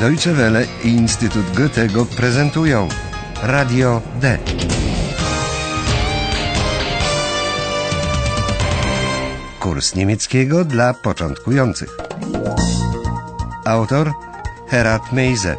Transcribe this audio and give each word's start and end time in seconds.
Deutsche 0.00 0.32
Welle 0.32 0.66
i 0.84 0.88
Instytut 0.88 1.56
Goethego 1.56 2.06
prezentują 2.06 2.88
Radio 3.42 4.02
D. 4.20 4.38
Kurs 9.60 9.94
niemieckiego 9.94 10.64
dla 10.64 10.94
początkujących. 10.94 11.96
Autor 13.64 14.12
Herat 14.68 15.12
Meise. 15.12 15.56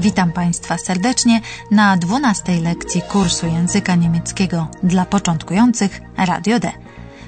Witam 0.00 0.32
Państwa 0.32 0.78
serdecznie 0.78 1.40
na 1.70 1.96
12 1.96 2.60
lekcji 2.60 3.02
kursu 3.02 3.46
języka 3.46 3.94
niemieckiego 3.94 4.68
dla 4.82 5.04
początkujących 5.04 6.00
Radio 6.16 6.60
D. 6.60 6.72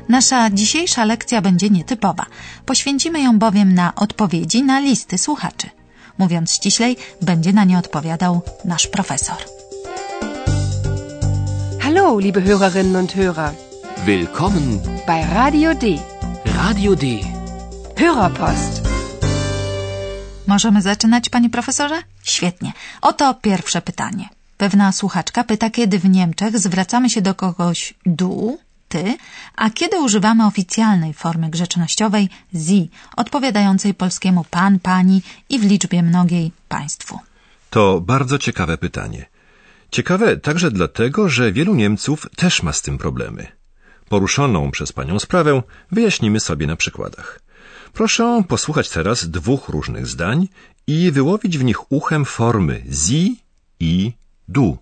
Nasza 0.08 0.50
dzisiejsza 0.50 1.04
lekcja 1.04 1.42
będzie 1.42 1.70
nietypowa. 1.70 2.26
Poświęcimy 2.66 3.20
ją 3.22 3.38
bowiem 3.38 3.74
na 3.74 3.94
odpowiedzi 3.94 4.62
na 4.62 4.80
listy 4.80 5.18
słuchaczy. 5.18 5.70
Mówiąc 6.18 6.52
ściślej, 6.52 6.96
będzie 7.22 7.52
na 7.52 7.64
nie 7.64 7.78
odpowiadał 7.78 8.42
nasz 8.64 8.86
profesor. 8.86 9.36
Hallo, 11.80 12.18
liebe 12.18 12.40
Hörerinnen 12.40 12.96
und 12.96 13.12
Hörer, 13.16 13.50
Willkommen 14.06 14.78
bei 15.06 15.34
Radio 15.34 15.74
D. 15.74 15.86
Radio 16.56 16.96
D. 16.96 17.06
Hörerpost. 17.96 18.82
Możemy 20.46 20.82
zaczynać, 20.82 21.28
panie 21.28 21.50
profesorze? 21.50 22.11
Świetnie. 22.36 22.72
Oto 23.10 23.34
pierwsze 23.34 23.80
pytanie. 23.82 24.28
Pewna 24.56 24.92
słuchaczka 24.92 25.44
pyta, 25.44 25.70
kiedy 25.70 25.98
w 25.98 26.08
Niemczech 26.18 26.58
zwracamy 26.58 27.10
się 27.10 27.20
do 27.28 27.34
kogoś 27.34 27.94
du, 28.06 28.58
ty, 28.88 29.04
a 29.56 29.70
kiedy 29.78 29.96
używamy 30.06 30.42
oficjalnej 30.46 31.12
formy 31.22 31.46
grzecznościowej 31.54 32.24
sie, 32.66 32.80
odpowiadającej 33.16 33.94
polskiemu 33.94 34.42
pan, 34.56 34.78
pani 34.78 35.22
i 35.48 35.58
w 35.58 35.64
liczbie 35.70 36.02
mnogiej 36.02 36.52
państwu. 36.68 37.14
To 37.70 38.00
bardzo 38.00 38.38
ciekawe 38.38 38.74
pytanie. 38.78 39.22
Ciekawe 39.90 40.36
także 40.36 40.70
dlatego, 40.70 41.28
że 41.28 41.52
wielu 41.52 41.74
Niemców 41.74 42.18
też 42.36 42.62
ma 42.62 42.72
z 42.72 42.82
tym 42.82 42.98
problemy. 42.98 43.46
Poruszoną 44.08 44.70
przez 44.70 44.92
panią 44.92 45.18
sprawę 45.18 45.62
wyjaśnimy 45.96 46.40
sobie 46.40 46.66
na 46.66 46.76
przykładach. 46.76 47.40
Proszę 47.92 48.42
posłuchać 48.48 48.88
teraz 48.90 49.18
dwóch 49.30 49.68
różnych 49.68 50.06
zdań 50.06 50.48
i 50.86 51.10
wyłowić 51.10 51.58
w 51.58 51.64
nich 51.64 51.92
uchem 51.92 52.24
formy 52.24 52.84
sie 53.04 53.36
i 53.80 54.12
du. 54.48 54.78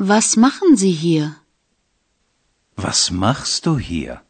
Was 0.00 0.36
machen 0.36 0.76
Sie 0.76 0.92
hier? 0.92 1.30
Was 2.76 3.10
machst 3.10 3.64
du 3.64 3.76
hier? 3.76 4.20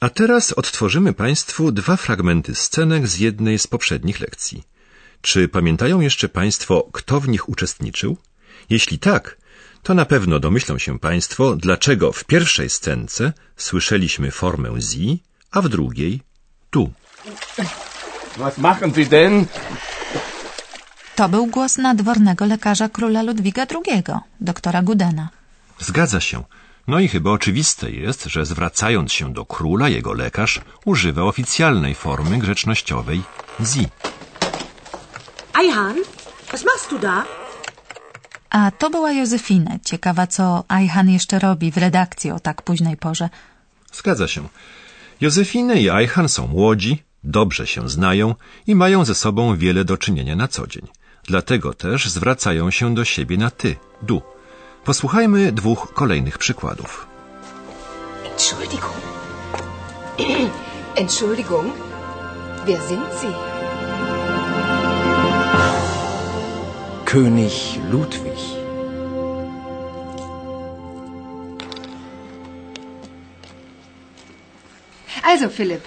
A 0.00 0.08
teraz 0.08 0.52
odtworzymy 0.52 1.12
Państwu 1.12 1.72
dwa 1.72 1.96
fragmenty 1.96 2.54
scenek 2.54 3.08
z 3.08 3.18
jednej 3.18 3.58
z 3.58 3.66
poprzednich 3.66 4.20
lekcji. 4.20 4.62
Czy 5.22 5.48
pamiętają 5.48 6.00
jeszcze 6.00 6.28
Państwo, 6.28 6.88
kto 6.92 7.20
w 7.20 7.28
nich 7.28 7.48
uczestniczył? 7.48 8.16
Jeśli 8.70 8.98
tak, 8.98 9.38
to 9.82 9.94
na 9.94 10.04
pewno 10.04 10.40
domyślą 10.40 10.78
się 10.78 10.98
Państwo, 10.98 11.56
dlaczego 11.56 12.12
w 12.12 12.24
pierwszej 12.24 12.70
scence 12.70 13.32
słyszeliśmy 13.56 14.30
formę 14.30 14.82
sie, 14.82 15.18
a 15.50 15.62
w 15.62 15.68
drugiej 15.68 16.20
du. 16.72 16.92
Was 18.36 18.58
machen 18.58 18.94
Sie 18.94 19.06
denn? 19.06 19.46
To 21.16 21.28
był 21.28 21.46
głos 21.46 21.78
nadwornego 21.78 22.44
lekarza 22.44 22.88
króla 22.88 23.22
Ludwiga 23.22 23.66
II, 23.70 24.02
doktora 24.40 24.82
Gudena. 24.82 25.28
Zgadza 25.78 26.20
się. 26.20 26.44
No 26.88 26.98
i 27.00 27.08
chyba 27.08 27.30
oczywiste 27.30 27.90
jest, 27.90 28.24
że 28.24 28.46
zwracając 28.46 29.12
się 29.12 29.32
do 29.32 29.44
króla, 29.44 29.88
jego 29.88 30.12
lekarz 30.12 30.60
używa 30.84 31.22
oficjalnej 31.22 31.94
formy 31.94 32.38
grzecznościowej 32.38 33.22
sie. 33.64 33.88
Eihan, 35.60 35.96
was 36.52 36.64
machst 36.64 36.90
du 36.90 36.98
da? 36.98 37.24
A 38.50 38.70
to 38.70 38.90
była 38.90 39.12
Józefina, 39.12 39.78
ciekawa 39.84 40.26
co 40.26 40.64
Ajhan 40.68 41.10
jeszcze 41.10 41.38
robi 41.38 41.72
w 41.72 41.76
redakcji 41.76 42.30
o 42.30 42.40
tak 42.40 42.62
późnej 42.62 42.96
porze. 42.96 43.28
Zgadza 43.92 44.28
się. 44.28 44.48
Józefiny 45.20 45.80
i 45.80 45.90
Ajhan 45.90 46.28
są 46.28 46.46
młodzi, 46.46 47.02
dobrze 47.24 47.66
się 47.66 47.88
znają 47.88 48.34
i 48.66 48.74
mają 48.74 49.04
ze 49.04 49.14
sobą 49.14 49.56
wiele 49.56 49.84
do 49.84 49.96
czynienia 49.96 50.36
na 50.36 50.48
co 50.48 50.66
dzień. 50.66 50.86
Dlatego 51.24 51.74
też 51.74 52.08
zwracają 52.08 52.70
się 52.70 52.94
do 52.94 53.04
siebie 53.04 53.36
na 53.36 53.50
ty, 53.50 53.76
du. 54.02 54.22
Posłuchajmy 54.84 55.52
dwóch 55.52 55.92
kolejnych 55.94 56.38
przykładów. 56.38 57.06
Entschuldigung. 58.24 59.00
Entschuldigung. 61.02 61.72
Wer 62.66 62.80
sind 62.88 63.06
Sie? 63.20 63.32
König 67.04 67.52
Ludwig. 67.90 68.38
Also, 75.22 75.48
Philipp, 75.48 75.84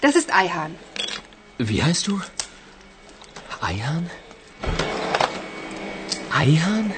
das 0.00 0.14
ist 0.16 0.30
Eihan. 0.32 0.72
Wie 1.58 1.82
heißt 1.82 2.06
du? 2.08 2.20
Eihan? 3.60 4.04
Eihan? 6.32 6.92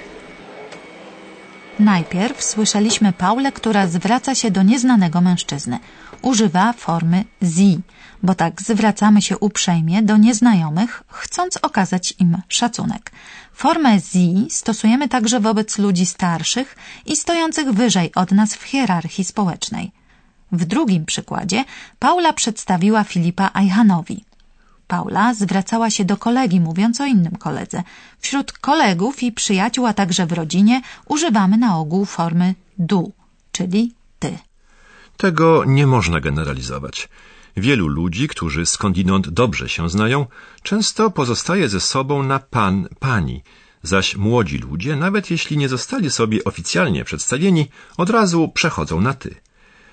Najpierw 1.78 2.44
słyszeliśmy 2.44 3.12
Paulę, 3.12 3.52
która 3.52 3.86
zwraca 3.86 4.34
się 4.34 4.50
do 4.50 4.62
nieznanego 4.62 5.20
mężczyzny. 5.20 5.78
Używa 6.22 6.72
formy 6.72 7.24
sie, 7.42 7.80
bo 8.22 8.34
tak 8.34 8.62
zwracamy 8.62 9.22
się 9.22 9.38
uprzejmie 9.38 10.02
do 10.02 10.16
nieznajomych, 10.16 11.02
chcąc 11.08 11.56
okazać 11.56 12.14
im 12.18 12.42
szacunek. 12.48 13.12
Formę 13.52 14.00
sie 14.00 14.50
stosujemy 14.50 15.08
także 15.08 15.40
wobec 15.40 15.78
ludzi 15.78 16.06
starszych 16.06 16.76
i 17.06 17.16
stojących 17.16 17.72
wyżej 17.72 18.14
od 18.14 18.30
nas 18.32 18.54
w 18.54 18.62
hierarchii 18.62 19.24
społecznej. 19.24 19.99
W 20.52 20.64
drugim 20.64 21.04
przykładzie 21.06 21.64
Paula 21.98 22.32
przedstawiła 22.32 23.04
Filipa 23.04 23.50
Ajhanowi. 23.52 24.24
Paula 24.88 25.34
zwracała 25.34 25.90
się 25.90 26.04
do 26.04 26.16
kolegi, 26.16 26.60
mówiąc 26.60 27.00
o 27.00 27.06
innym 27.06 27.36
koledze. 27.36 27.82
Wśród 28.20 28.52
kolegów 28.52 29.22
i 29.22 29.32
przyjaciół, 29.32 29.86
a 29.86 29.92
także 29.92 30.26
w 30.26 30.32
rodzinie 30.32 30.82
używamy 31.06 31.56
na 31.56 31.78
ogół 31.78 32.04
formy 32.04 32.54
du, 32.78 33.12
czyli 33.52 33.94
ty. 34.18 34.38
Tego 35.16 35.64
nie 35.64 35.86
można 35.86 36.20
generalizować. 36.20 37.08
Wielu 37.56 37.88
ludzi, 37.88 38.28
którzy 38.28 38.66
skądinąd 38.66 39.28
dobrze 39.28 39.68
się 39.68 39.88
znają, 39.88 40.26
często 40.62 41.10
pozostaje 41.10 41.68
ze 41.68 41.80
sobą 41.80 42.22
na 42.22 42.38
pan, 42.38 42.88
pani, 43.00 43.42
zaś 43.82 44.16
młodzi 44.16 44.58
ludzie, 44.58 44.96
nawet 44.96 45.30
jeśli 45.30 45.56
nie 45.56 45.68
zostali 45.68 46.10
sobie 46.10 46.44
oficjalnie 46.44 47.04
przedstawieni, 47.04 47.68
od 47.96 48.10
razu 48.10 48.48
przechodzą 48.48 49.00
na 49.00 49.14
ty. 49.14 49.34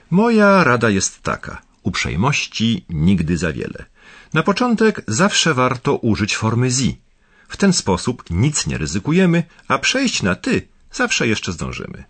Moja 0.09 0.63
rada 0.63 0.89
jest 0.89 1.21
taka: 1.21 1.61
uprzejmości 1.83 2.85
nigdy 2.89 3.37
za 3.37 3.51
wiele. 3.53 3.85
Na 4.33 4.43
początek 4.43 5.01
zawsze 5.07 5.53
warto 5.53 5.95
użyć 5.95 6.35
formy 6.35 6.71
sie. 6.71 6.93
W 7.47 7.57
ten 7.57 7.73
sposób 7.73 8.23
nic 8.29 8.67
nie 8.67 8.77
ryzykujemy, 8.77 9.43
a 9.67 9.77
przejść 9.77 10.23
na 10.23 10.35
ty 10.35 10.67
zawsze 10.91 11.27
jeszcze 11.27 11.51
zdążymy. 11.51 12.03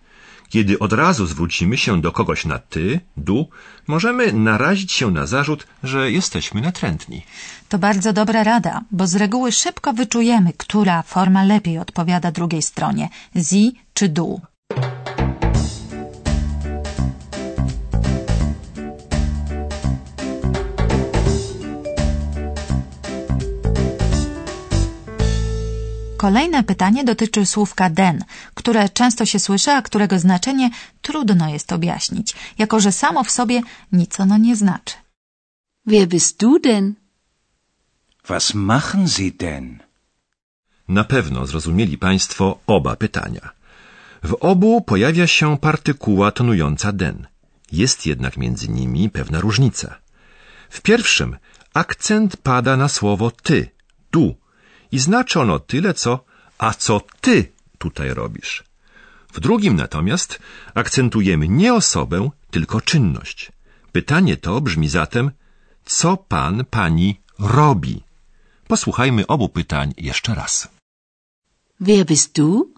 Kiedy 0.48 0.78
od 0.78 0.92
razu 0.92 1.26
zwrócimy 1.26 1.76
się 1.76 2.00
do 2.00 2.12
kogoś 2.12 2.44
na 2.44 2.58
ty, 2.58 3.00
du, 3.16 3.48
możemy 3.86 4.32
narazić 4.32 4.92
się 4.92 5.10
na 5.10 5.26
zarzut, 5.26 5.66
że 5.82 6.10
jesteśmy 6.10 6.60
natrętni. 6.60 7.22
To 7.68 7.78
bardzo 7.78 8.12
dobra 8.12 8.44
rada, 8.44 8.80
bo 8.90 9.06
z 9.06 9.14
reguły 9.16 9.52
szybko 9.52 9.92
wyczujemy, 9.92 10.52
która 10.52 11.02
forma 11.02 11.44
lepiej 11.44 11.78
odpowiada 11.78 12.32
drugiej 12.32 12.62
stronie 12.62 13.08
sie 13.34 13.70
czy 13.94 14.08
du. 14.08 14.40
Kolejne 26.18 26.62
pytanie 26.64 27.04
dotyczy 27.04 27.46
słówka 27.46 27.90
den, 27.90 28.24
które 28.54 28.88
często 28.88 29.22
się 29.26 29.38
słyszy, 29.38 29.70
a 29.70 29.82
którego 29.82 30.18
znaczenie 30.18 30.70
trudno 31.02 31.48
jest 31.48 31.72
objaśnić, 31.72 32.34
jako 32.58 32.80
że 32.80 32.92
samo 32.92 33.24
w 33.24 33.30
sobie 33.30 33.62
nic 33.92 34.20
ono 34.20 34.36
nie 34.38 34.56
znaczy. 34.56 34.94
Wer 35.86 36.08
bist 36.08 36.40
du 36.40 36.58
denn? 36.58 36.94
Was 38.28 38.54
machen 38.54 39.08
Sie 39.08 39.30
denn? 39.32 39.78
Na 40.88 41.04
pewno 41.04 41.46
zrozumieli 41.46 41.98
Państwo 41.98 42.58
oba 42.66 42.96
pytania. 42.96 43.44
W 44.22 44.32
obu 44.40 44.80
pojawia 44.80 45.26
się 45.26 45.58
partykuła 45.58 46.32
tonująca 46.32 46.92
den. 46.92 47.26
Jest 47.72 48.06
jednak 48.06 48.36
między 48.36 48.68
nimi 48.68 49.10
pewna 49.10 49.40
różnica. 49.40 49.88
W 50.70 50.80
pierwszym 50.80 51.36
akcent 51.74 52.36
pada 52.36 52.76
na 52.76 52.88
słowo 52.88 53.30
ty, 53.30 53.70
tu 54.10 54.34
i 54.92 54.98
znaczy 54.98 55.40
ono 55.40 55.58
tyle 55.58 55.94
co 55.94 56.24
a 56.58 56.74
co 56.74 57.00
ty 57.20 57.52
tutaj 57.78 58.14
robisz. 58.14 58.64
W 59.32 59.40
drugim 59.40 59.76
natomiast 59.76 60.38
akcentujemy 60.74 61.48
nie 61.48 61.74
osobę, 61.74 62.30
tylko 62.50 62.80
czynność. 62.80 63.52
Pytanie 63.92 64.36
to 64.36 64.60
brzmi 64.60 64.88
zatem, 64.88 65.30
co 65.84 66.16
pan, 66.16 66.64
pani 66.64 67.20
robi? 67.38 68.02
Posłuchajmy 68.66 69.26
obu 69.26 69.48
pytań 69.48 69.94
jeszcze 69.96 70.34
raz. 70.34 70.68
Wer 71.80 72.06
bist 72.06 72.32
du? 72.32 72.72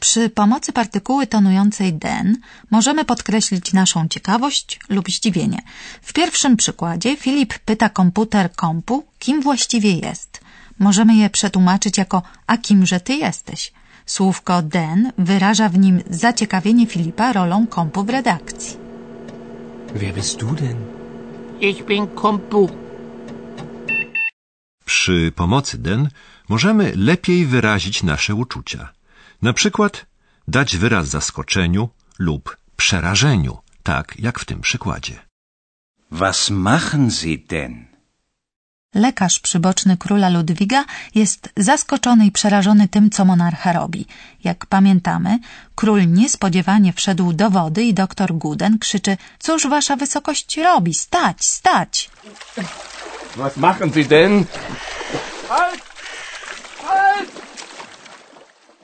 Przy 0.00 0.30
pomocy 0.30 0.72
partykuły 0.72 1.26
tonującej 1.26 1.94
den 1.94 2.36
możemy 2.70 3.04
podkreślić 3.04 3.72
naszą 3.72 4.08
ciekawość 4.08 4.80
lub 4.88 5.10
zdziwienie. 5.10 5.62
W 6.02 6.12
pierwszym 6.12 6.56
przykładzie 6.56 7.16
Filip 7.16 7.58
pyta 7.58 7.88
komputer 7.88 8.52
kompu, 8.52 9.04
kim 9.18 9.42
właściwie 9.42 9.92
jest. 9.92 10.45
Możemy 10.78 11.14
je 11.16 11.30
przetłumaczyć 11.30 11.98
jako 11.98 12.22
a 12.46 12.58
kimże 12.58 13.00
ty 13.00 13.14
jesteś. 13.14 13.72
Słówko 14.06 14.62
den 14.62 15.12
wyraża 15.18 15.68
w 15.68 15.78
nim 15.78 16.02
zaciekawienie 16.10 16.86
Filipa 16.86 17.32
rolą 17.32 17.66
kompu 17.66 18.04
w 18.04 18.10
redakcji. 18.10 18.76
Wer 19.94 20.14
bist 20.14 20.36
du 20.38 20.54
denn? 20.54 20.76
Ich 21.60 21.84
bin 21.86 22.06
Kompu. 22.06 22.70
Przy 24.84 25.32
pomocy 25.34 25.78
den 25.78 26.08
możemy 26.48 26.92
lepiej 26.96 27.46
wyrazić 27.46 28.02
nasze 28.02 28.34
uczucia. 28.34 28.92
Na 29.42 29.52
przykład 29.52 30.06
dać 30.48 30.76
wyraz 30.76 31.08
zaskoczeniu 31.08 31.88
lub 32.18 32.56
przerażeniu, 32.76 33.58
tak 33.82 34.14
jak 34.18 34.38
w 34.38 34.44
tym 34.44 34.60
przykładzie. 34.60 35.16
Was 36.10 36.50
machen 36.50 37.10
Sie 37.10 37.38
denn? 37.38 37.95
Lekarz 38.96 39.40
przyboczny 39.40 39.96
króla 39.96 40.28
Ludwiga 40.28 40.84
jest 41.14 41.48
zaskoczony 41.56 42.26
i 42.26 42.32
przerażony 42.32 42.88
tym, 42.88 43.10
co 43.10 43.24
monarcha 43.24 43.72
robi. 43.72 44.06
Jak 44.44 44.66
pamiętamy, 44.66 45.38
król 45.74 46.00
niespodziewanie 46.12 46.92
wszedł 46.92 47.32
do 47.32 47.50
wody 47.50 47.82
i 47.84 47.94
doktor 47.94 48.32
Guden 48.34 48.78
krzyczy: 48.78 49.16
Cóż 49.38 49.66
wasza 49.66 49.96
wysokość 49.96 50.56
robi? 50.56 50.94
Stać, 50.94 51.44
stać! 51.44 52.10
Was 53.36 53.56
machen 53.56 53.92
Sie 53.92 54.04
denn? 54.04 54.44
Halt! 55.48 55.80
Halt! 56.86 57.30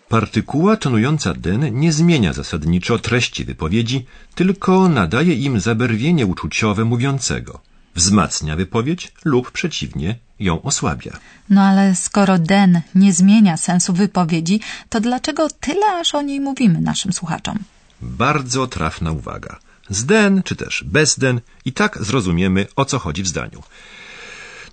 Partykuła 0.09 0.77
tonująca 0.77 1.35
den 1.35 1.81
nie 1.81 1.93
zmienia 1.93 2.33
zasadniczo 2.33 2.99
treści 2.99 3.45
wypowiedzi, 3.45 4.07
tylko 4.35 4.89
nadaje 4.89 5.35
im 5.35 5.61
zabarwienie 5.61 6.27
uczuciowe 6.27 6.85
mówiącego. 6.85 7.72
Wzmacnia 7.95 8.57
wypowiedź 8.57 9.13
lub 9.25 9.51
przeciwnie 9.51 10.19
ją 10.39 10.63
osłabia. 10.63 11.13
No 11.51 11.63
ale 11.63 11.95
skoro 11.95 12.39
den 12.39 12.81
nie 12.95 13.13
zmienia 13.13 13.57
sensu 13.57 13.93
wypowiedzi, 13.93 14.61
to 14.89 15.01
dlaczego 15.01 15.49
tyle 15.61 15.87
aż 16.01 16.15
o 16.15 16.23
niej 16.23 16.41
mówimy 16.41 16.81
naszym 16.81 17.13
słuchaczom? 17.13 17.59
Bardzo 18.03 18.67
trafna 18.67 19.11
uwaga. 19.13 19.59
Z 19.91 20.05
den 20.05 20.43
czy 20.43 20.57
też 20.57 20.85
bez 20.87 21.19
den 21.19 21.41
i 21.65 21.73
tak 21.73 21.99
zrozumiemy 22.05 22.67
o 22.77 22.85
co 22.85 22.99
chodzi 22.99 23.23
w 23.23 23.29
zdaniu. 23.29 23.63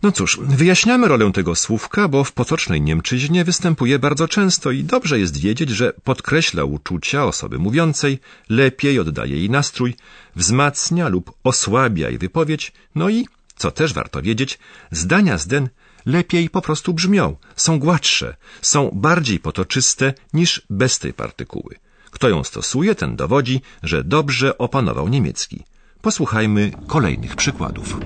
No 0.04 0.12
cóż, 0.12 0.40
wyjaśniamy 0.42 1.07
rolę 1.07 1.31
tego 1.31 1.56
słówka, 1.56 2.07
bo 2.07 2.24
w 2.24 2.31
potocznej 2.31 2.81
Niemczyźnie 2.81 3.44
występuje 3.44 4.00
bardzo 4.00 4.28
często 4.28 4.72
i 4.72 4.84
dobrze 4.84 5.19
jest 5.19 5.38
wiedzieć, 5.38 5.69
że 5.69 5.94
podkreśla 6.04 6.63
uczucia 6.63 7.25
osoby 7.25 7.60
mówiącej, 7.60 8.19
lepiej 8.50 9.00
oddaje 9.00 9.38
jej 9.38 9.50
nastrój, 9.50 9.96
wzmacnia 10.36 11.07
lub 11.07 11.31
osłabia 11.44 12.10
jej 12.10 12.18
wypowiedź, 12.18 12.72
no 12.96 13.10
i, 13.10 13.28
co 13.56 13.72
też 13.72 13.94
warto 13.94 14.22
wiedzieć, 14.22 14.60
zdania 14.92 15.38
z 15.38 15.48
den 15.48 15.69
lepiej 16.06 16.50
po 16.50 16.62
prostu 16.62 16.94
brzmią, 16.94 17.36
są 17.56 17.80
gładsze, 17.80 18.36
są 18.62 18.92
bardziej 18.94 19.40
potoczyste 19.40 20.13
niż 20.34 20.62
bez 20.69 21.00
tej 21.00 21.13
partykuły. 21.13 21.75
Kto 22.12 22.30
ją 22.30 22.44
stosuje, 22.44 22.95
ten 22.95 23.16
dowodzi, 23.16 23.62
że 23.84 24.04
dobrze 24.04 24.57
opanował 24.57 25.10
niemiecki. 25.10 25.63
Posłuchajmy 26.02 26.72
kolejnych 26.88 27.36
przykładów. 27.36 27.98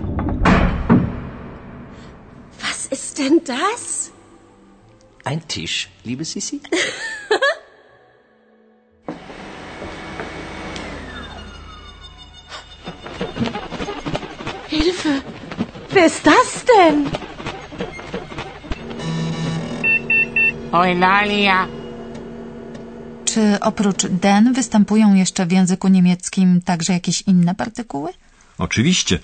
Ist 2.94 3.18
denn 3.18 3.42
das? 3.44 4.12
Ein 5.24 5.40
Tisch, 5.48 5.90
liebe 6.04 6.24
Sissi? 6.26 6.62
Hilfe! 14.68 15.14
Wer 15.90 16.06
ist 16.06 16.24
das 16.28 16.66
denn? 16.72 16.98
Eulalia. 20.72 21.68
Czy 23.26 23.58
oprócz 23.62 24.06
den 24.08 24.54
występują 24.54 25.14
jeszcze 25.14 25.46
w 25.46 25.52
języku 25.52 25.88
niemieckim 25.88 26.62
także 26.62 26.94
jakieś 26.94 27.22
inne 27.22 27.56
partykuły? 27.56 28.12
Oczywiście. 28.58 29.20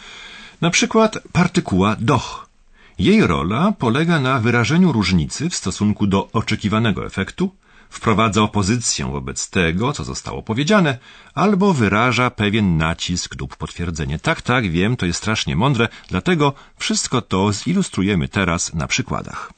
Na 0.61 0.69
przykład 0.69 1.19
partykuła 1.31 1.95
doch. 1.99 2.48
Jej 2.99 3.27
rola 3.27 3.71
polega 3.71 4.19
na 4.19 4.39
wyrażeniu 4.39 4.91
różnicy 4.91 5.49
w 5.49 5.55
stosunku 5.55 6.07
do 6.07 6.31
oczekiwanego 6.31 7.05
efektu, 7.05 7.55
wprowadza 7.89 8.41
opozycję 8.41 9.11
wobec 9.11 9.49
tego, 9.49 9.93
co 9.93 10.03
zostało 10.03 10.43
powiedziane, 10.43 10.97
albo 11.33 11.73
wyraża 11.73 12.29
pewien 12.29 12.77
nacisk 12.77 13.39
lub 13.39 13.55
potwierdzenie. 13.57 14.19
Tak, 14.19 14.41
tak, 14.41 14.71
wiem, 14.71 14.97
to 14.97 15.05
jest 15.05 15.19
strasznie 15.19 15.55
mądre, 15.55 15.87
dlatego 16.07 16.53
wszystko 16.77 17.21
to 17.21 17.53
zilustrujemy 17.53 18.27
teraz 18.27 18.73
na 18.73 18.87
przykładach. 18.87 19.53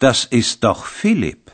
Das 0.00 0.32
ist 0.32 0.60
doch 0.60 0.90
Philipp. 1.00 1.50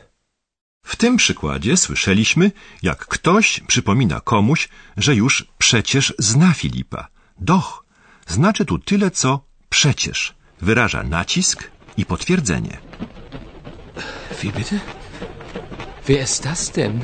W 0.83 0.95
tym 0.95 1.17
przykładzie 1.17 1.77
słyszeliśmy, 1.77 2.51
jak 2.83 3.05
ktoś 3.05 3.59
przypomina 3.67 4.19
komuś, 4.19 4.69
że 4.97 5.15
już 5.15 5.47
przecież 5.57 6.13
zna 6.19 6.53
Filipa. 6.53 7.07
Doch 7.39 7.85
znaczy 8.27 8.65
tu 8.65 8.79
tyle, 8.79 9.11
co 9.11 9.45
przecież. 9.69 10.38
Wyraża 10.61 11.03
nacisk 11.03 11.63
i 11.97 12.05
potwierdzenie. 12.05 12.77
Wie 14.43 14.51
bitte? 14.51 14.79
Wer 16.07 16.23
ist 16.23 16.43
das 16.43 16.69
denn? 16.71 17.01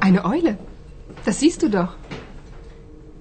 Eine 0.00 0.24
Eule. 0.24 0.56
Das 1.26 1.40
siehst 1.40 1.60
du 1.60 1.68
doch. 1.68 1.96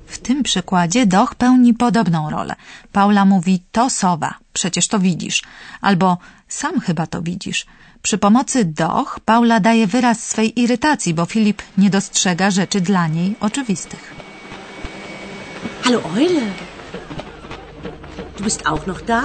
W 0.07 0.17
tym 0.17 0.43
przykładzie 0.43 1.05
doch 1.05 1.35
pełni 1.35 1.73
podobną 1.73 2.29
rolę. 2.29 2.55
Paula 2.91 3.25
mówi 3.25 3.63
to 3.71 3.89
sowa, 3.89 4.33
przecież 4.53 4.87
to 4.87 4.99
widzisz, 4.99 5.43
albo 5.81 6.17
sam 6.47 6.79
chyba 6.79 7.07
to 7.07 7.21
widzisz. 7.21 7.65
Przy 8.01 8.17
pomocy 8.17 8.65
doch 8.65 9.19
Paula 9.25 9.59
daje 9.59 9.87
wyraz 9.87 10.23
swej 10.23 10.59
irytacji, 10.59 11.13
bo 11.13 11.25
Filip 11.25 11.61
nie 11.77 11.89
dostrzega 11.89 12.51
rzeczy 12.51 12.81
dla 12.81 13.07
niej 13.07 13.35
oczywistych. 13.39 14.15
Hallo 15.83 16.01
Eule. 16.03 16.68
Du 18.39 18.45
bist 18.45 18.65
auch 18.71 18.85
noch 18.85 19.01
da? 19.01 19.21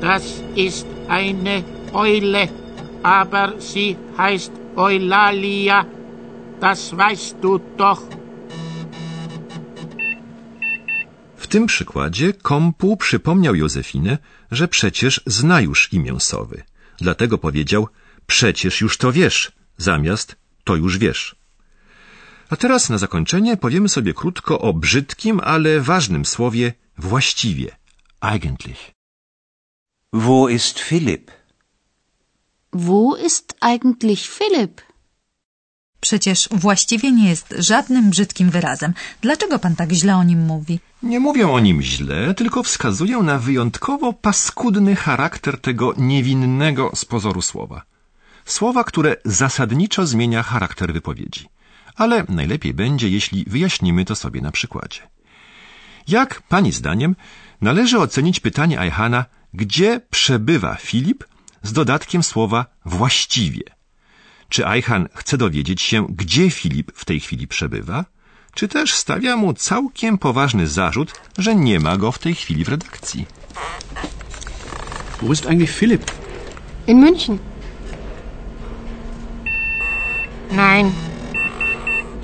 Das 0.00 0.24
ist 0.54 0.86
eine 1.08 1.64
Eule, 1.92 2.48
aber 3.02 3.60
sie 3.70 3.96
heißt 4.16 4.52
Eulalia. 4.76 5.86
Das 6.60 6.96
weißt 6.96 7.36
du 7.42 7.58
doch. 7.76 8.02
W 11.36 11.46
tym 11.46 11.66
przykładzie 11.66 12.32
Kompu 12.32 12.96
przypomniał 12.96 13.54
Józefinę, 13.54 14.18
że 14.50 14.68
przecież 14.68 15.20
zna 15.26 15.60
już 15.60 15.92
imię 15.92 16.20
sowy. 16.20 16.62
Dlatego 17.00 17.38
powiedział, 17.38 17.88
przecież 18.26 18.80
już 18.80 18.96
to 18.98 19.12
wiesz, 19.12 19.52
zamiast 19.78 20.36
to 20.64 20.76
już 20.76 20.98
wiesz. 20.98 21.36
A 22.50 22.56
teraz 22.56 22.90
na 22.90 22.98
zakończenie 22.98 23.56
powiemy 23.56 23.88
sobie 23.88 24.14
krótko 24.14 24.58
o 24.58 24.72
brzydkim, 24.72 25.40
ale 25.40 25.80
ważnym 25.80 26.24
słowie 26.24 26.72
właściwie. 26.98 27.76
Eigentlich. 28.20 28.80
Wo 30.12 30.48
ist 30.48 30.78
Philipp? 30.78 31.30
Wo 32.72 33.16
ist 33.16 33.54
eigentlich 33.60 34.20
Philipp? 34.38 34.80
Przecież 36.00 36.48
właściwie 36.52 37.12
nie 37.12 37.28
jest 37.28 37.54
żadnym 37.58 38.10
brzydkim 38.10 38.50
wyrazem. 38.50 38.94
Dlaczego 39.20 39.58
pan 39.58 39.76
tak 39.76 39.92
źle 39.92 40.16
o 40.16 40.24
nim 40.24 40.40
mówi? 40.40 40.80
Nie 41.02 41.20
mówię 41.20 41.48
o 41.48 41.60
nim 41.60 41.82
źle, 41.82 42.34
tylko 42.34 42.62
wskazuję 42.62 43.18
na 43.18 43.38
wyjątkowo 43.38 44.12
paskudny 44.12 44.96
charakter 44.96 45.60
tego 45.60 45.94
niewinnego 45.96 46.92
z 46.94 47.04
pozoru 47.04 47.42
słowa. 47.42 47.82
Słowa, 48.44 48.84
które 48.84 49.16
zasadniczo 49.24 50.06
zmienia 50.06 50.42
charakter 50.42 50.92
wypowiedzi. 50.92 51.48
Ale 51.96 52.24
najlepiej 52.28 52.74
będzie, 52.74 53.08
jeśli 53.08 53.44
wyjaśnimy 53.46 54.04
to 54.04 54.16
sobie 54.16 54.40
na 54.40 54.52
przykładzie. 54.52 55.00
Jak, 56.08 56.42
pani 56.42 56.72
zdaniem, 56.72 57.16
należy 57.60 57.98
ocenić 57.98 58.40
pytanie 58.40 58.80
Ajhana, 58.80 59.24
gdzie 59.54 60.00
przebywa 60.10 60.74
Filip 60.74 61.24
z 61.62 61.72
dodatkiem 61.72 62.22
słowa 62.22 62.66
właściwie? 62.84 63.62
Czy 64.48 64.66
Ajhan 64.66 65.08
chce 65.14 65.38
dowiedzieć 65.38 65.82
się, 65.82 66.06
gdzie 66.10 66.50
Filip 66.50 66.92
w 66.94 67.04
tej 67.04 67.20
chwili 67.20 67.48
przebywa? 67.48 68.04
Czy 68.54 68.68
też 68.68 68.94
stawia 68.94 69.36
mu 69.36 69.54
całkiem 69.54 70.18
poważny 70.18 70.68
zarzut, 70.68 71.12
że 71.38 71.54
nie 71.54 71.80
ma 71.80 71.96
go 71.96 72.12
w 72.12 72.18
tej 72.18 72.34
chwili 72.34 72.64
w 72.64 72.68
redakcji? 72.68 73.26
Wo 75.22 75.32
ist 75.32 75.46
eigentlich 75.46 75.78
Philipp? 75.78 76.10
In 76.86 77.00
München. 77.04 77.38
Nein. 80.52 80.92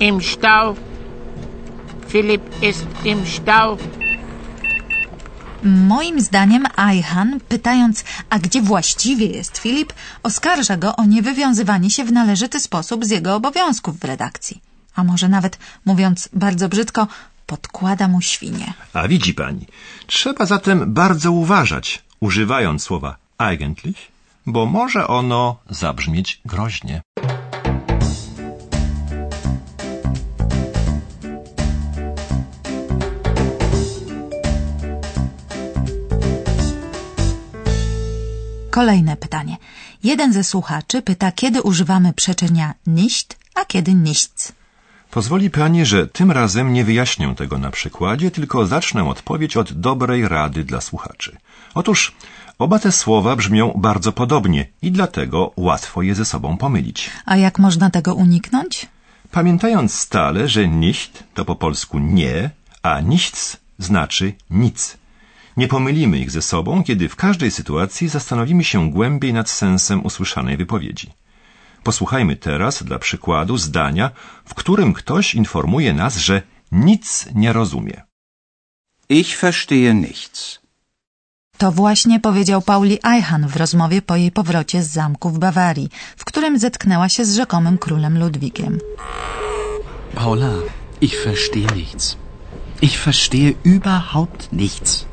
Im 0.09 0.21
Stau. 0.21 0.75
Philipp 2.11 2.43
ist 2.69 2.87
im 3.05 3.25
Stau. 3.25 3.77
Moim 5.63 6.21
zdaniem 6.21 6.65
Ajhan, 6.75 7.39
pytając, 7.39 8.03
a 8.29 8.39
gdzie 8.39 8.61
właściwie 8.61 9.25
jest 9.25 9.57
Filip, 9.57 9.93
oskarża 10.23 10.77
go 10.77 10.95
o 10.95 11.05
niewywiązywanie 11.05 11.89
się 11.89 12.03
w 12.03 12.11
należyty 12.11 12.59
sposób 12.59 13.05
z 13.05 13.09
jego 13.09 13.35
obowiązków 13.35 13.99
w 13.99 14.03
redakcji. 14.03 14.61
A 14.95 15.03
może 15.03 15.29
nawet, 15.29 15.57
mówiąc 15.85 16.29
bardzo 16.33 16.69
brzydko, 16.69 17.07
podkłada 17.45 18.07
mu 18.07 18.21
świnie. 18.21 18.73
A 18.93 19.07
widzi 19.07 19.33
pani, 19.33 19.65
trzeba 20.07 20.45
zatem 20.45 20.93
bardzo 20.93 21.31
uważać, 21.31 22.03
używając 22.19 22.83
słowa 22.83 23.15
eigentlich, 23.37 23.97
bo 24.45 24.65
może 24.65 25.07
ono 25.07 25.55
zabrzmieć 25.69 26.41
groźnie. 26.45 27.01
Kolejne 38.79 39.17
pytanie. 39.17 39.57
Jeden 40.03 40.33
ze 40.33 40.43
słuchaczy 40.43 41.01
pyta, 41.01 41.31
kiedy 41.31 41.61
używamy 41.61 42.13
przeczenia 42.13 42.73
nicht, 42.87 43.37
a 43.55 43.65
kiedy 43.65 43.93
nichts. 43.93 44.51
Pozwoli 45.11 45.49
pani, 45.49 45.85
że 45.85 46.07
tym 46.07 46.31
razem 46.31 46.73
nie 46.73 46.83
wyjaśnię 46.83 47.35
tego 47.35 47.57
na 47.57 47.71
przykładzie, 47.71 48.31
tylko 48.31 48.65
zacznę 48.65 49.09
odpowiedź 49.09 49.57
od 49.57 49.73
dobrej 49.73 50.27
rady 50.27 50.63
dla 50.63 50.81
słuchaczy. 50.81 51.37
Otóż 51.73 52.15
oba 52.59 52.79
te 52.79 52.91
słowa 52.91 53.35
brzmią 53.35 53.73
bardzo 53.75 54.11
podobnie 54.11 54.65
i 54.81 54.91
dlatego 54.91 55.51
łatwo 55.57 56.01
je 56.01 56.15
ze 56.15 56.25
sobą 56.25 56.57
pomylić. 56.57 57.09
A 57.25 57.37
jak 57.37 57.59
można 57.59 57.89
tego 57.89 58.15
uniknąć? 58.15 58.87
Pamiętając 59.31 59.93
stale, 59.93 60.47
że 60.47 60.67
nicht 60.67 61.23
to 61.33 61.45
po 61.45 61.55
polsku 61.55 61.99
nie, 61.99 62.49
a 62.83 63.01
nichts 63.01 63.57
znaczy 63.79 64.33
nic. 64.49 65.02
Nie 65.57 65.67
pomylimy 65.67 66.17
ich 66.17 66.31
ze 66.31 66.41
sobą, 66.41 66.83
kiedy 66.83 67.09
w 67.09 67.15
każdej 67.15 67.51
sytuacji 67.51 68.09
zastanowimy 68.09 68.63
się 68.63 68.91
głębiej 68.91 69.33
nad 69.33 69.49
sensem 69.49 70.05
usłyszanej 70.05 70.57
wypowiedzi. 70.57 71.09
Posłuchajmy 71.83 72.35
teraz 72.35 72.83
dla 72.83 72.99
przykładu 72.99 73.57
zdania, 73.57 74.11
w 74.45 74.53
którym 74.53 74.93
ktoś 74.93 75.35
informuje 75.35 75.93
nas, 75.93 76.17
że 76.17 76.41
nic 76.71 77.27
nie 77.35 77.53
rozumie. 77.53 78.01
Ich 79.09 79.39
verstehe 79.41 79.93
nichts. 79.93 80.59
To 81.57 81.71
właśnie 81.71 82.19
powiedział 82.19 82.61
Pauli 82.61 82.99
Ajhan 83.03 83.47
w 83.47 83.55
rozmowie 83.55 84.01
po 84.01 84.15
jej 84.15 84.31
powrocie 84.31 84.83
z 84.83 84.89
zamku 84.89 85.29
w 85.29 85.39
Bawarii, 85.39 85.89
w 86.17 86.25
którym 86.25 86.59
zetknęła 86.59 87.09
się 87.09 87.25
z 87.25 87.35
rzekomym 87.35 87.77
królem 87.77 88.19
Ludwigiem. 88.19 88.79
Paula, 90.15 90.53
ich 91.01 91.15
verstehe 91.25 91.67
nichts. 91.75 92.17
Ich 92.81 92.97
verstehe 93.05 93.53
überhaupt 93.65 94.53
nichts. 94.53 95.12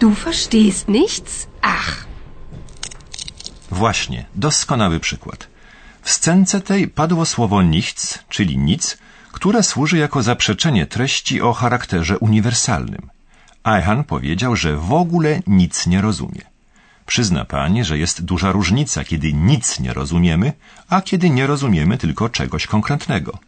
Du 0.00 0.10
verstehst 0.10 0.88
nichts? 0.88 1.46
Ach, 1.62 2.06
Właśnie, 3.70 4.26
doskonały 4.34 5.00
przykład. 5.00 5.48
W 6.02 6.10
scence 6.10 6.60
tej 6.60 6.88
padło 6.88 7.26
słowo 7.26 7.62
nichts, 7.62 8.18
czyli 8.28 8.58
nic, 8.58 8.98
które 9.32 9.62
służy 9.62 9.98
jako 9.98 10.22
zaprzeczenie 10.22 10.86
treści 10.86 11.42
o 11.42 11.52
charakterze 11.52 12.18
uniwersalnym. 12.18 13.10
Ajhan 13.62 14.04
powiedział, 14.04 14.56
że 14.56 14.76
w 14.76 14.92
ogóle 14.92 15.42
nic 15.46 15.86
nie 15.86 16.00
rozumie. 16.00 16.42
Przyzna 17.06 17.44
pani, 17.44 17.84
że 17.84 17.98
jest 17.98 18.24
duża 18.24 18.52
różnica, 18.52 19.04
kiedy 19.04 19.32
nic 19.32 19.80
nie 19.80 19.92
rozumiemy, 19.92 20.52
a 20.88 21.02
kiedy 21.02 21.30
nie 21.30 21.46
rozumiemy 21.46 21.98
tylko 21.98 22.28
czegoś 22.28 22.66
konkretnego. 22.66 23.38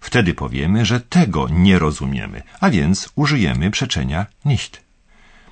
Wtedy 0.00 0.34
powiemy, 0.34 0.84
że 0.84 1.00
tego 1.00 1.48
nie 1.48 1.78
rozumiemy, 1.78 2.42
a 2.60 2.70
więc 2.70 3.08
użyjemy 3.14 3.70
przeczenia 3.70 4.26
nicht. 4.44 4.85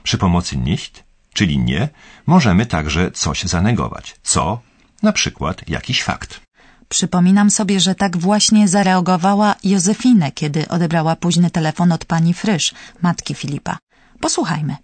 Przy 0.06 0.18
pomocy 0.18 0.56
nicht, 0.56 0.94
czyli 1.34 1.58
nie, 1.58 1.88
możemy 2.26 2.66
także 2.66 3.10
coś 3.10 3.38
zanegować. 3.42 4.16
Co? 4.22 4.60
Na 5.02 5.12
przykład 5.12 5.68
jakiś 5.68 6.02
fakt. 6.02 6.40
Przypominam 6.88 7.50
sobie, 7.50 7.80
że 7.80 7.94
tak 7.94 8.16
właśnie 8.16 8.68
zareagowała 8.68 9.54
Józefinę, 9.64 10.32
kiedy 10.32 10.68
odebrała 10.68 11.16
późny 11.16 11.50
telefon 11.50 11.92
od 11.92 12.04
pani 12.04 12.34
Frysz, 12.34 12.74
matki 13.02 13.34
Filipa. 13.34 13.78
Posłuchajmy. 14.20 14.76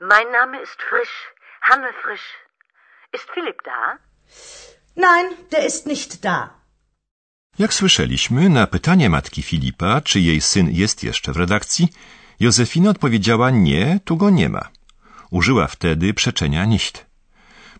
Mein 0.00 0.28
Name 0.32 0.62
ist 0.62 0.78
Frisch, 0.90 1.16
Hanne 1.60 1.92
Frisch. 2.02 2.28
Ist 3.14 3.28
Philipp 3.34 3.58
da? 3.64 3.80
Nein, 4.96 5.26
der 5.50 5.66
ist 5.66 5.86
nicht 5.86 6.20
da. 6.20 6.58
Jak 7.58 7.74
słyszeliśmy, 7.74 8.48
na 8.48 8.66
pytanie 8.66 9.10
matki 9.10 9.42
Filipa, 9.42 10.00
czy 10.00 10.20
jej 10.20 10.40
syn 10.40 10.70
jest 10.70 11.04
jeszcze 11.04 11.32
w 11.32 11.36
redakcji, 11.36 11.88
Józefina 12.40 12.90
odpowiedziała 12.90 13.50
nie, 13.50 14.00
tu 14.04 14.16
go 14.16 14.30
nie 14.30 14.48
ma. 14.48 14.68
Użyła 15.30 15.66
wtedy 15.66 16.14
przeczenia 16.14 16.64
nicht. 16.64 17.06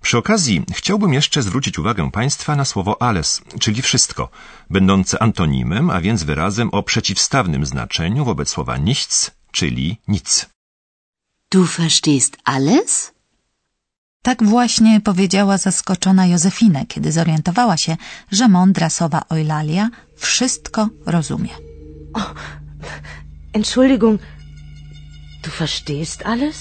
Przy 0.01 0.19
okazji 0.19 0.65
chciałbym 0.75 1.13
jeszcze 1.15 1.43
zwrócić 1.43 1.79
uwagę 1.79 2.11
Państwa 2.11 2.57
na 2.57 2.65
słowo 2.65 3.03
alles, 3.03 3.43
czyli 3.61 3.83
wszystko, 3.83 4.29
będące 4.71 5.23
antonimem, 5.23 5.91
a 5.91 6.01
więc 6.01 6.23
wyrazem 6.23 6.69
o 6.73 6.83
przeciwstawnym 6.83 7.67
znaczeniu 7.67 8.25
wobec 8.25 8.49
słowa 8.49 8.77
nichts, 8.77 9.31
czyli 9.53 10.01
nic. 10.09 10.47
Du 11.51 11.65
verstehst 11.65 12.37
alles? 12.45 13.13
Tak 14.23 14.45
właśnie 14.45 15.01
powiedziała 15.01 15.59
zaskoczona 15.59 16.27
Józefinę, 16.27 16.87
kiedy 16.87 17.13
zorientowała 17.13 17.77
się, 17.77 17.97
że 18.33 18.49
mądra 18.49 18.91
sowa 18.91 19.23
Eulalia 19.31 19.91
wszystko 20.17 20.89
rozumie. 21.07 21.51
Entschuldigung, 23.53 24.21
du 25.49 25.55
verstehst 25.65 26.21
alles? 26.33 26.59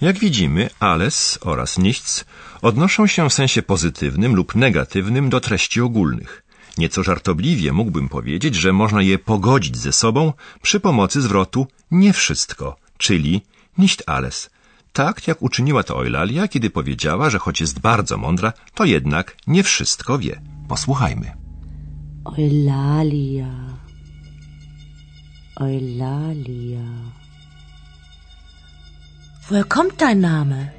Jak 0.00 0.16
widzimy, 0.18 0.70
alles 0.80 1.38
oraz 1.42 1.78
nichts 1.78 2.24
odnoszą 2.62 3.06
się 3.06 3.30
w 3.30 3.36
sensie 3.40 3.62
pozytywnym 3.62 4.34
lub 4.38 4.54
negatywnym 4.54 5.30
do 5.30 5.40
treści 5.40 5.80
ogólnych. 5.80 6.32
Nieco 6.78 7.02
żartobliwie 7.02 7.72
mógłbym 7.72 8.08
powiedzieć, 8.08 8.54
że 8.54 8.72
można 8.72 9.02
je 9.02 9.18
pogodzić 9.18 9.76
ze 9.76 9.92
sobą 9.92 10.32
przy 10.62 10.80
pomocy 10.80 11.22
zwrotu 11.22 11.66
nie 11.90 12.12
wszystko, 12.12 12.76
czyli 12.98 13.42
nicht 13.78 14.02
alles. 14.06 14.50
Tak 14.92 15.28
jak 15.28 15.42
uczyniła 15.42 15.82
to 15.82 15.94
Eulalia, 16.02 16.48
kiedy 16.48 16.70
powiedziała, 16.70 17.30
że 17.30 17.38
choć 17.38 17.60
jest 17.60 17.78
bardzo 17.80 18.16
mądra, 18.16 18.52
to 18.74 18.84
jednak 18.84 19.36
nie 19.46 19.62
wszystko 19.62 20.18
wie. 20.18 20.40
Posłuchajmy. 20.68 21.32
Eulalia. 22.38 23.52
Eulalia. 25.60 27.17
Woher 29.48 29.64
kommt 29.64 30.00
dein 30.02 30.20
Name? 30.20 30.72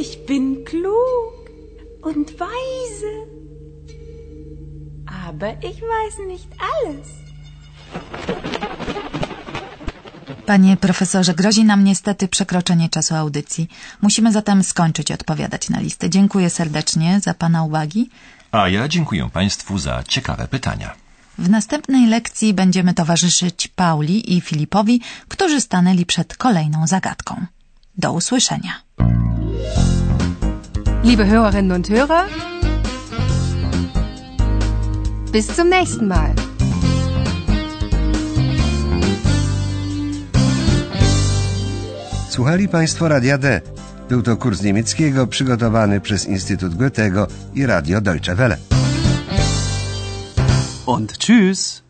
Ich 0.00 0.10
bin 0.26 0.64
klug 0.64 1.34
und 2.02 2.26
weise. 2.40 3.12
Aber 5.26 5.50
ich 5.70 5.78
weiß 5.82 6.14
nicht 6.26 6.48
alles. 6.74 7.08
Panie 10.46 10.76
profesorze, 10.76 11.34
grozi 11.34 11.64
nam 11.64 11.84
niestety 11.84 12.28
przekroczenie 12.28 12.88
czasu 12.88 13.14
audycji. 13.14 13.68
Musimy 14.02 14.32
zatem 14.32 14.62
skończyć 14.62 15.12
odpowiadać 15.12 15.70
na 15.70 15.80
listę. 15.80 16.10
Dziękuję 16.10 16.50
serdecznie 16.50 17.20
za 17.20 17.34
Pana 17.34 17.64
uwagi. 17.64 18.10
A 18.52 18.68
ja 18.68 18.88
dziękuję 18.88 19.30
Państwu 19.32 19.78
za 19.78 20.02
ciekawe 20.08 20.48
pytania. 20.48 21.07
W 21.38 21.50
następnej 21.50 22.06
lekcji 22.06 22.54
będziemy 22.54 22.94
towarzyszyć 22.94 23.68
Pauli 23.68 24.36
i 24.36 24.40
Filipowi, 24.40 25.00
którzy 25.28 25.60
stanęli 25.60 26.06
przed 26.06 26.36
kolejną 26.36 26.86
zagadką. 26.86 27.46
Do 27.98 28.12
usłyszenia. 28.12 28.72
liebe 31.04 31.24
Hörerinnen 31.24 31.72
und 31.72 31.88
Hörer, 31.88 32.24
bis 35.32 35.46
zum 35.56 35.68
nächsten 35.68 36.06
Mal. 36.08 36.34
Słuchali 42.28 42.68
Państwo 42.68 43.08
Radia 43.08 43.38
D. 43.38 43.60
Był 44.08 44.22
to 44.22 44.36
kurs 44.36 44.62
niemieckiego 44.62 45.26
przygotowany 45.26 46.00
przez 46.00 46.26
Instytut 46.26 46.74
Goethego 46.74 47.26
i 47.54 47.66
Radio 47.66 48.00
Deutsche 48.00 48.34
Welle. 48.34 48.77
Und 50.88 51.18
tschüss. 51.20 51.82